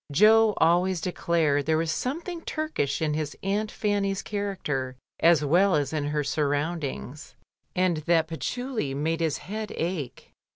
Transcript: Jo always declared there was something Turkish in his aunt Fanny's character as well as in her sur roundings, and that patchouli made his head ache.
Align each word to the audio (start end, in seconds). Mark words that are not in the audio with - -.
Jo 0.11 0.55
always 0.57 0.99
declared 0.99 1.67
there 1.67 1.77
was 1.77 1.91
something 1.91 2.41
Turkish 2.41 3.03
in 3.03 3.13
his 3.13 3.37
aunt 3.43 3.69
Fanny's 3.71 4.23
character 4.23 4.95
as 5.19 5.45
well 5.45 5.75
as 5.75 5.93
in 5.93 6.05
her 6.05 6.23
sur 6.23 6.49
roundings, 6.49 7.35
and 7.75 7.97
that 7.97 8.25
patchouli 8.29 8.95
made 8.95 9.19
his 9.19 9.37
head 9.45 9.71
ache. 9.75 10.31